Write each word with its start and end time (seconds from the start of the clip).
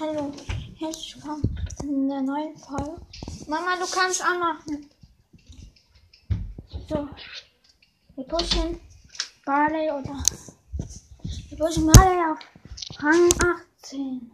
Hallo, 0.00 0.32
herzlich 0.78 1.16
willkommen 1.16 1.42
in 1.82 2.08
der 2.08 2.22
neuen 2.22 2.56
Folge. 2.56 2.98
Mama, 3.46 3.76
du 3.76 3.84
kannst 3.84 4.24
anmachen. 4.24 4.88
So, 6.88 7.06
wir 8.16 8.24
pushen 8.24 8.80
Barley 9.44 9.90
oder 9.90 10.24
wir 11.50 11.58
pushen 11.58 11.86
Barley 11.86 12.32
auf 12.32 12.38
Rang 13.02 13.28
18. 13.82 14.32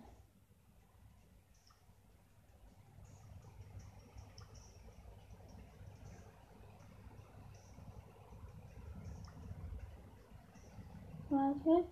Warte. 11.29 11.89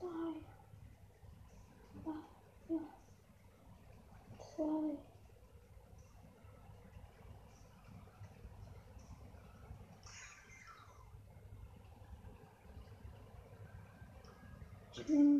Drei. 0.00 0.40
Vier. 2.70 2.80
Zwei. 4.60 4.66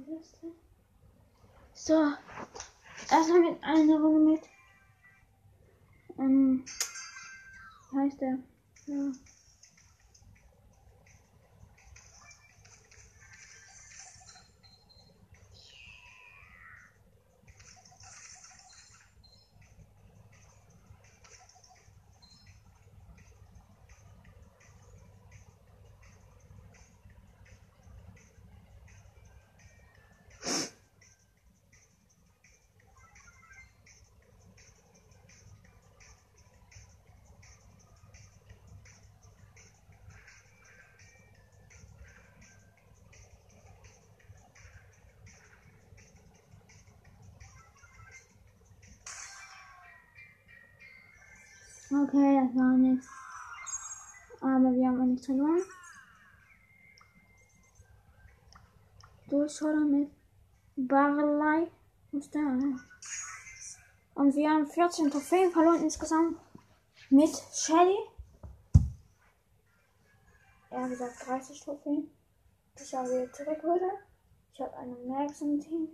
Liste. 0.07 0.47
So, 1.75 2.13
erstmal 3.11 3.41
mit 3.41 3.63
einer 3.63 4.01
Runde 4.01 4.33
mit. 4.33 4.43
Ähm, 6.19 6.65
heißt 7.93 8.23
der? 8.23 8.39
Ja. 8.87 9.13
Okay, 51.93 52.41
das 52.41 52.55
war 52.55 52.77
nichts. 52.77 53.09
Aber 54.41 54.73
wir 54.73 54.87
haben 54.87 55.01
auch 55.01 55.07
nichts 55.07 55.27
verloren. 55.27 55.63
Durchschaller 59.29 59.85
mit 59.85 60.11
Barley. 60.77 61.69
Ist 62.13 62.33
der? 62.33 62.43
Und 64.15 64.35
wir 64.37 64.51
haben 64.51 64.67
14 64.69 65.11
Trophäen 65.11 65.51
verloren 65.51 65.83
insgesamt 65.83 66.39
mit 67.11 67.31
Shelly. 67.53 67.97
Er 70.71 70.83
hat 70.83 70.91
gesagt 70.91 71.27
30 71.27 71.61
Trophäen. 71.61 72.11
Ich 72.77 72.95
habe 72.95 73.09
wieder 73.09 73.33
zurück 73.33 73.63
würde. 73.65 73.91
Ich 74.53 74.61
habe 74.61 74.77
einen 74.77 75.09
Max 75.09 75.41
im 75.41 75.61
Team. 75.61 75.89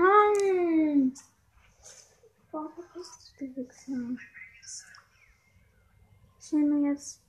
Mann! 0.00 1.14
Warum 2.50 2.72
verpisst 2.72 3.34
du 3.38 3.56
Wichser? 3.56 4.16
Ich 6.40 6.52
nehme 6.52 6.88
jetzt. 6.88 7.20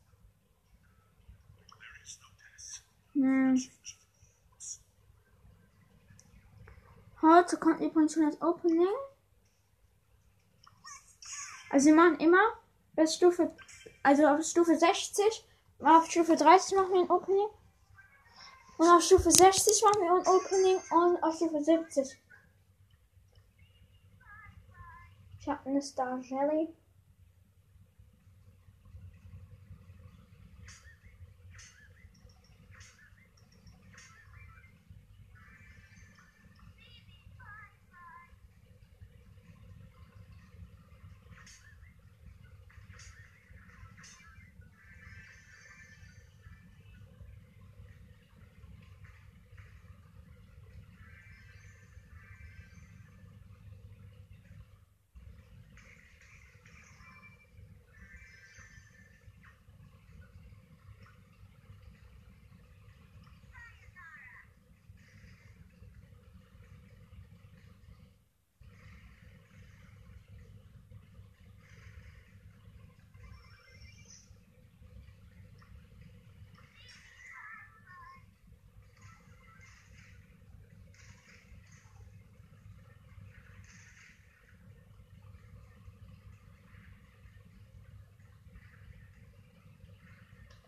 Nee. 3.13 3.69
Heute 7.21 7.57
kommt 7.57 7.81
übrigens 7.81 8.13
schon 8.13 8.25
das 8.25 8.41
Opening. 8.41 8.87
Also 11.69 11.87
wir 11.87 11.95
machen 11.95 12.19
immer 12.19 12.41
bis 12.95 13.15
Stufe, 13.15 13.55
also 14.01 14.27
auf 14.27 14.43
Stufe 14.43 14.75
60, 14.75 15.45
auf 15.79 16.09
Stufe 16.09 16.35
30 16.35 16.77
machen 16.77 16.93
wir 16.93 17.01
ein 17.01 17.09
Opening. 17.11 17.47
Und 18.77 18.87
auf 18.87 19.03
Stufe 19.03 19.29
60 19.29 19.83
machen 19.83 20.01
wir 20.01 20.13
ein 20.13 20.27
Opening 20.27 20.77
und 20.89 21.23
auf 21.23 21.35
Stufe 21.35 21.63
70. 21.63 22.20
Ich 25.41 25.49
habe 25.49 25.67
eine 25.67 25.81
Star 25.81 26.19
Jelly. 26.21 26.71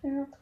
Nur 0.04 0.26
noch 0.26 0.38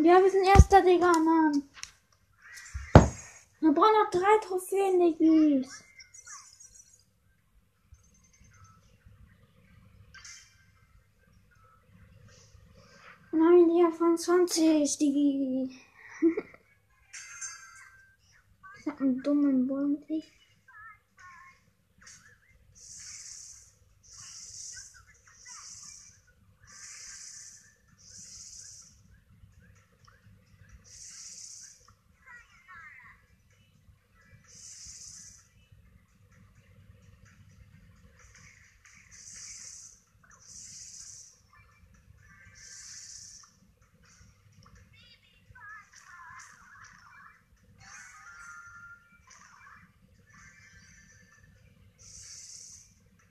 Ja, 0.00 0.22
wir 0.22 0.30
sind 0.30 0.46
erster, 0.46 0.80
Digga, 0.80 1.10
Mann. 1.12 1.68
Wir 3.58 3.72
brauchen 3.72 3.94
noch 3.94 4.10
drei 4.12 4.38
Trophäen, 4.40 5.00
Diggis. 5.00 5.82
Nein, 13.32 13.68
die 13.68 13.96
von 13.96 14.16
20, 14.16 14.98
Diggi. 14.98 15.76
ich 18.78 18.86
hab 18.86 19.00
einen 19.00 19.20
dummen 19.20 19.66
Bounty. 19.66 20.22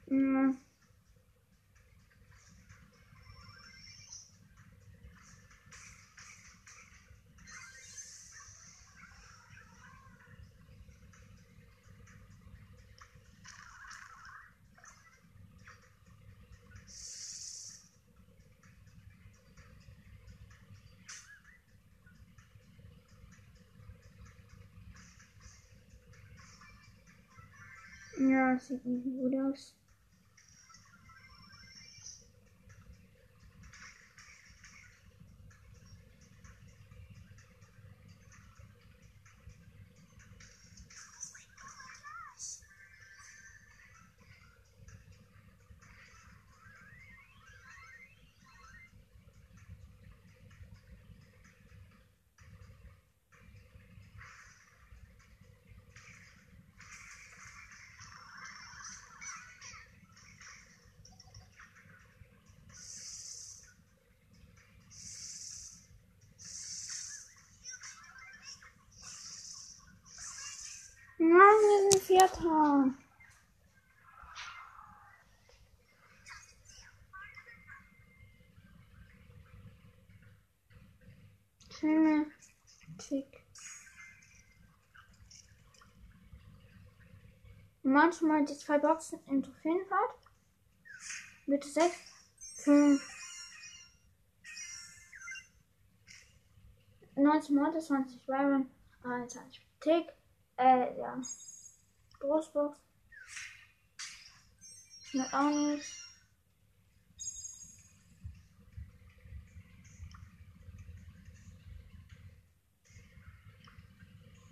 Ja. 0.09 0.54
Ja, 28.18 28.54
das 28.54 28.68
sieht 28.68 28.86
nicht 28.86 29.06
gut 29.06 29.33
aus. 29.36 29.74
Vierter. 72.07 72.94
Schöne 81.69 82.31
Tick. 82.98 83.25
Manchmal 87.83 88.45
die 88.45 88.57
zwei 88.57 88.77
Boxen 88.77 89.19
im 89.27 89.44
Trophäenfahrt. 89.44 90.15
Bitte 91.45 91.68
6, 91.68 91.94
5, 92.63 93.01
19 97.18 97.54
Monate, 97.54 97.80
20 97.80 98.25
Byron, 98.25 98.71
21 99.04 99.68
Tick. 99.81 100.13
Äh, 100.56 100.98
ja. 100.98 101.21
Brustbox. 102.19 102.78
Schmeckt 105.04 105.34
auch 105.34 105.50
nicht. 105.50 106.08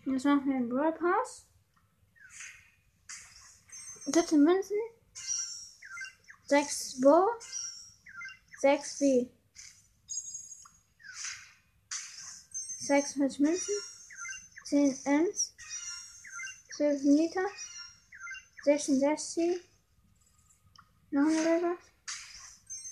Jetzt 0.05 0.25
machen 0.25 0.45
wir 0.45 0.53
den 0.53 0.69
Brawl 0.69 0.93
Pass. 0.93 1.47
17 4.05 4.43
Münzen. 4.43 4.77
6 6.45 7.01
Bo. 7.01 7.27
6 8.61 8.99
B. 8.99 9.27
6 12.79 13.15
Münzen. 13.15 13.75
10 14.65 14.99
Ms. 15.05 15.54
12 16.77 17.03
Meter. 17.03 17.45
66. 18.65 19.61
Noch 21.11 21.21
ein 21.21 21.29
Lever. 21.29 21.77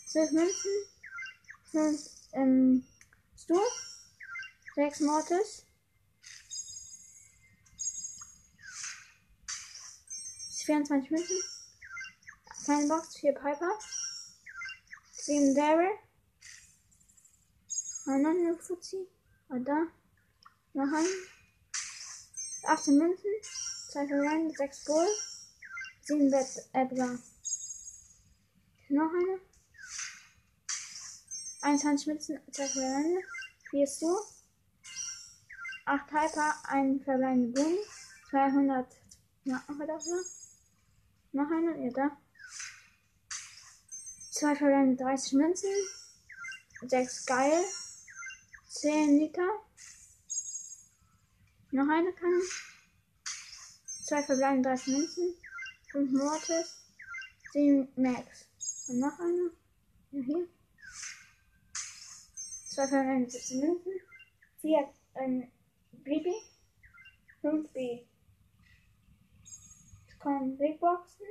12 0.08 0.32
Münzen. 0.32 0.72
5 1.72 2.10
ähm, 2.34 2.88
Stu. 3.36 3.60
6 4.76 5.00
Mortis. 5.02 5.66
24 10.66 11.12
Münzen. 11.12 11.44
Keine 12.66 12.88
Box, 12.88 13.18
4 13.18 13.34
Piper. 13.34 13.80
7 15.12 15.56
Daryl. 15.56 15.92
Und 18.06 18.22
noch 18.22 18.30
eine 18.30 18.58
Fuzzi. 18.58 19.10
Und 19.50 19.66
da. 19.66 19.88
Noch 20.72 20.94
ein. 20.94 21.06
18 22.66 22.98
Münzen. 22.98 23.30
2 23.94 24.08
Verwandte, 24.08 24.56
6 24.58 24.86
Bull. 24.86 25.08
7 26.02 26.32
Bett 26.32 26.68
Edgar. 26.74 27.20
Noch 28.90 29.12
eine. 29.12 29.40
21 31.62 32.08
Münzen, 32.08 32.40
2 32.52 32.68
Verwandte. 32.70 33.22
4 33.70 33.86
Stu. 33.86 34.18
8 35.86 36.12
Hyper, 36.12 36.56
1 36.70 37.04
verbleibende 37.04 37.62
Boom. 37.62 37.78
200 38.32 38.88
Marken 39.44 39.88
dafür. 39.88 40.26
Noch 41.34 41.52
eine, 41.52 41.86
ja 41.86 41.92
da. 41.92 42.18
Zwei 44.32 44.56
verbleibende 44.56 45.04
30 45.04 45.34
Münzen. 45.34 45.70
6 46.88 47.26
geil. 47.28 47.64
10 48.70 49.20
Liter. 49.20 49.50
Noch 51.70 51.88
eine 51.88 52.12
kann. 52.14 52.42
Zwei 54.04 54.22
verbleibende 54.22 54.68
30 54.68 54.88
Münzen. 54.88 55.34
5 55.92 56.12
Mortis. 56.12 56.84
7 57.54 57.88
Max. 57.96 58.50
Und 58.90 59.00
noch 59.00 59.18
eine. 59.18 59.52
Ja, 60.12 60.22
hier. 60.22 60.48
Zwei 62.68 62.88
verbleibende 62.88 63.30
17 63.30 63.60
Münzen. 63.62 63.94
4 64.60 64.94
ähm, 65.16 65.52
Bibi. 65.94 66.34
5 67.40 67.70
B. 67.72 68.06
Es 69.42 70.20
kommen 70.20 70.58
Big 70.58 70.82
Boxen. 70.82 71.26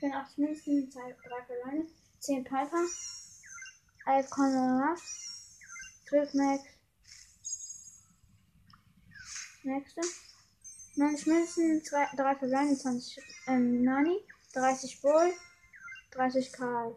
Für 0.00 0.14
8 0.14 0.38
Münzen, 0.38 0.90
2, 0.90 1.00
3 1.00 1.44
Verleine, 1.44 1.86
10 2.20 2.44
Piper, 2.44 2.86
11 4.08 4.30
Conor 4.30 4.96
12 6.08 6.34
Max. 6.34 6.62
Nächste. 9.62 10.00
90 10.96 11.26
Münzen, 11.26 11.84
2, 11.84 12.16
3 12.16 12.34
Verleine, 12.36 12.76
20 12.76 13.20
ähm, 13.48 13.82
Nani, 13.84 14.16
30 14.54 15.02
Bull, 15.02 15.32
30 16.12 16.52
Karl. 16.52 16.96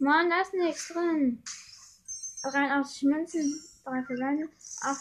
Mann, 0.00 0.28
da 0.30 0.40
ist 0.40 0.52
nichts 0.52 0.88
drin. 0.88 1.42
83 2.42 3.02
Münzen, 3.04 3.62
3 3.84 4.02
Verbände, 4.02 4.48
8 4.80 5.00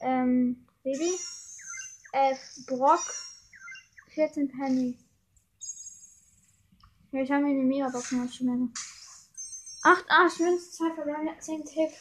ähm, 0.00 0.66
Baby, 0.82 1.12
11 2.12 2.38
Brock, 2.66 3.04
14 4.14 4.48
Penny. 4.48 4.98
Ja, 7.12 7.20
ich 7.20 7.30
habe 7.30 7.44
mir 7.44 7.50
eine 7.50 7.62
Megabox 7.62 8.14
ausgeschmissen. 8.14 8.72
8 9.86 10.10
Arsch, 10.10 10.40
Münzen, 10.40 10.72
2 10.72 10.94
verbleibende, 10.94 11.38
10 11.38 11.64
Tick, 11.64 11.92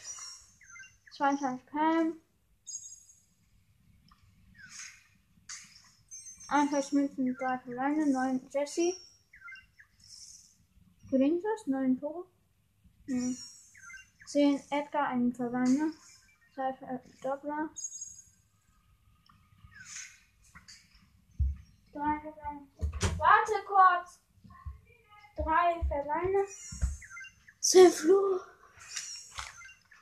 22 1.12 1.66
Pam. 1.68 2.20
41 6.48 6.94
Münzen, 6.94 7.36
3 7.36 7.60
verbleibende, 7.60 8.12
9 8.12 8.50
Jesse. 8.52 8.92
Gelingt 11.12 11.46
das? 11.46 11.68
9 11.68 12.00
Tore? 12.00 12.26
Hm. 13.06 13.38
10 14.26 14.64
Edgar, 14.72 15.10
ein 15.10 15.32
verbleibender. 15.36 15.92
2 16.56 16.72
Doppler. 17.22 17.70
3 21.94 22.20
verbleibende. 22.20 22.68
Warte 23.20 23.64
kurz! 23.68 24.20
3 25.36 25.86
verbleibende. 25.88 26.48
10 27.66 27.92
Fluch. 27.92 28.46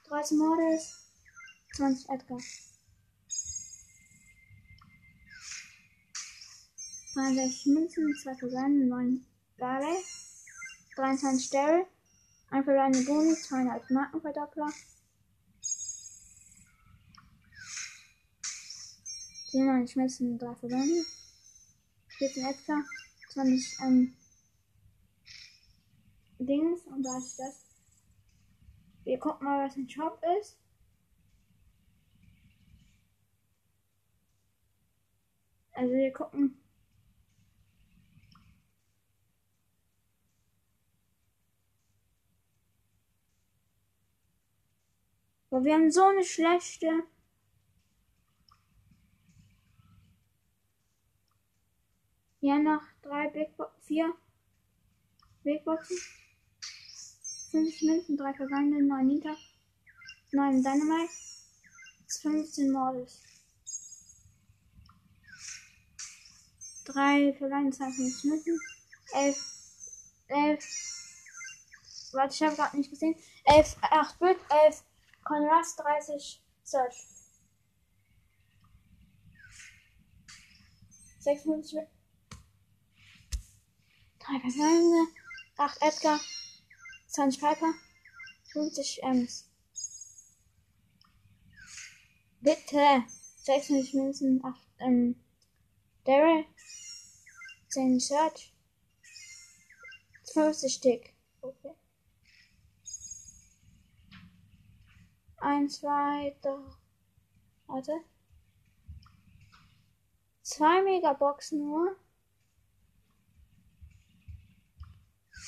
13 0.10 0.38
Mordes. 0.38 1.00
20 1.78 2.10
Edgar. 2.10 2.40
63 7.14 7.66
Münzen, 7.68 8.14
2 8.22 8.36
verbleibende, 8.36 8.86
9 8.88 9.26
Barley. 9.58 10.04
23 10.98 11.52
Daryl. 11.52 11.86
Ein 12.50 12.66
verbleibende 12.66 13.06
Boni, 13.06 13.34
200 13.34 13.90
Markenverdoppler. 13.92 14.74
97 19.52 19.96
Münzen, 19.96 20.38
3 20.38 20.56
verbleibende. 20.56 21.06
14 22.18 22.46
Edgar. 22.46 22.84
20 23.30 23.80
ähm, 23.84 24.18
Dings 26.46 26.86
und 26.88 27.04
da 27.04 27.18
ist 27.18 27.40
das. 27.40 27.66
Wir 29.04 29.20
gucken 29.20 29.46
mal, 29.46 29.66
was 29.66 29.76
ein 29.76 29.90
Shop 29.90 30.22
ist. 30.40 30.58
Also 35.74 35.94
wir 35.94 36.14
gucken. 36.14 36.58
Boah, 45.50 45.64
wir 45.64 45.74
haben 45.74 45.92
so 45.92 46.06
eine 46.06 46.24
schlechte. 46.24 47.04
Ja, 52.42 52.60
noch 52.60 52.82
drei 53.02 53.30
Big 53.30 53.56
Bo 53.56 53.66
vier 53.82 54.14
Big 55.44 55.64
Boxen. 55.64 55.98
5 57.54 57.82
Münzen, 57.84 58.18
3 58.18 58.34
vergangene, 58.34 58.82
9 58.82 59.06
Nita, 59.06 59.38
9 60.32 60.64
Dynamite, 60.64 61.14
15 62.08 62.72
Mordes. 62.72 63.22
3 66.86 67.36
vergangene, 67.38 67.72
22 67.72 68.24
Münzen, 68.24 68.60
11, 69.14 69.38
11, 70.30 70.66
warte, 72.14 72.34
ich 72.34 72.42
habe 72.42 72.56
gerade 72.56 72.78
nicht 72.78 72.90
gesehen, 72.90 73.16
11, 73.46 73.78
8 73.82 74.20
Bit, 74.20 74.38
11 74.50 74.84
Conras, 75.24 75.76
30 75.76 76.44
Search. 76.64 77.06
56 81.20 81.80
3 84.20 84.40
vergangene, 84.40 85.08
8 85.58 85.82
Edgar, 85.82 86.20
20 87.14 87.40
Piper, 87.40 87.74
50 88.54 89.04
Ms. 89.04 89.48
Bitte 92.42 93.04
96 93.44 93.94
Münzen, 93.94 94.44
8 94.44 94.60
ähm, 94.80 95.16
Daryl, 96.06 96.46
10 97.70 98.00
Search, 98.00 98.56
50 100.34 100.74
Stick. 100.74 101.14
Okay. 101.42 101.76
1, 105.38 105.82
2, 105.82 106.36
3, 106.42 106.58
warte. 107.68 107.92
2 110.42 110.82
Megaboxen 110.82 111.60
nur. 111.60 111.96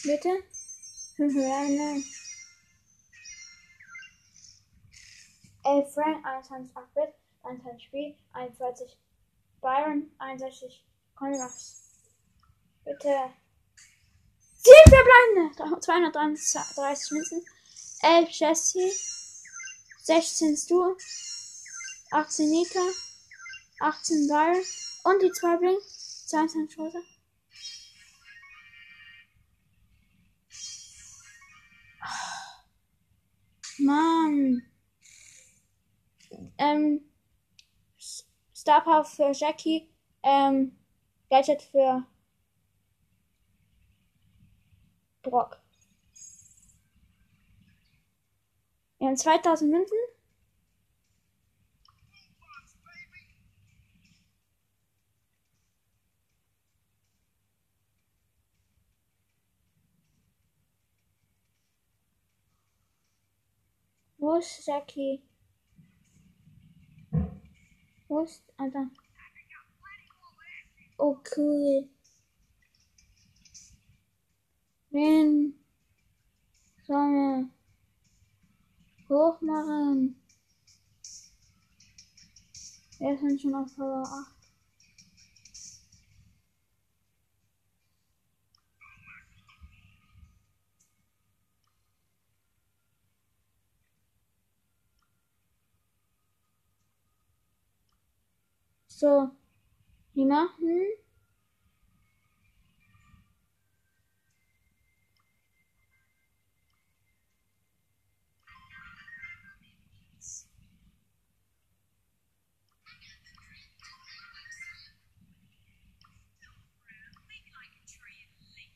Bitte? 0.04 0.44
Nein. 1.18 2.04
11 5.64 5.94
Frank, 5.94 6.26
21 6.26 6.76
8-Bit, 6.76 7.14
21 7.44 7.84
Spiel, 7.84 8.16
41 8.34 8.98
Byron, 9.62 10.12
61 10.20 10.84
Conrads. 11.16 11.94
Bitte. 12.84 13.34
10 14.62 14.74
verbleibende! 14.90 15.80
230 15.80 17.12
Münzen, 17.12 17.46
11 18.02 18.30
Jesse, 18.32 18.92
16 20.04 20.58
Stu, 20.58 20.96
18 22.12 22.50
Nika, 22.50 22.80
18 23.80 24.28
Byron 24.28 24.64
und 25.06 25.22
die 25.22 25.32
2 25.32 25.58
Blink, 25.58 25.82
22 26.28 26.78
Rosa. 26.78 27.15
Mann. 33.80 34.64
Ähm, 36.58 37.02
Star 38.56 38.84
Power 38.84 39.06
für 39.06 39.32
Jackie. 39.34 39.90
Ähm, 40.24 40.78
Gadget 41.30 41.62
für 41.62 42.06
Brock. 45.22 45.60
Wir 49.00 49.08
haben 49.08 49.18
2000 49.18 49.72
Münzen. 49.72 49.98
Wo 64.26 64.38
ist 64.38 64.66
Jackie? 64.66 65.22
Wo 68.08 68.22
ist? 68.22 68.44
Oh, 70.98 71.16
cool. 71.38 71.88
Wen 74.90 75.54
sollen 76.88 77.52
wir 79.08 79.16
hoch 79.16 79.40
machen? 79.42 80.20
Wir 82.98 83.18
sind 83.20 83.40
schon 83.40 83.54
auf 83.54 83.76
Power 83.76 84.02
8. 84.08 84.35
So, 98.98 99.30
wir 100.14 100.26
machen 100.26 100.70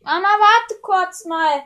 Mama, 0.02 0.28
warte 0.28 0.82
kurz 0.82 1.24
mal. 1.24 1.64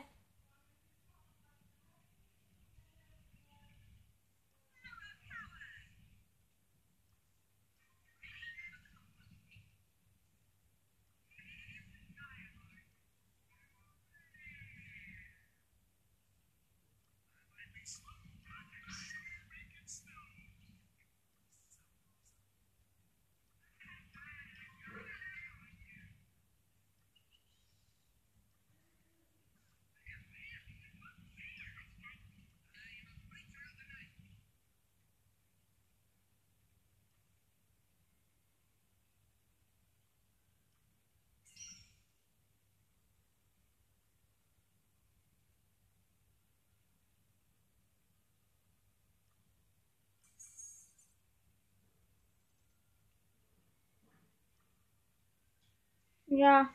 Ja, 56.36 56.68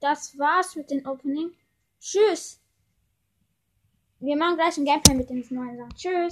das 0.00 0.36
war's 0.38 0.74
mit 0.74 0.90
dem 0.90 1.06
Opening. 1.06 1.52
Tschüss. 2.00 2.60
Wir 4.18 4.36
machen 4.36 4.56
gleich 4.56 4.76
ein 4.76 4.84
Gameplay 4.84 5.14
mit 5.14 5.30
den 5.30 5.44
neuen. 5.50 5.88
Tschüss. 5.94 6.12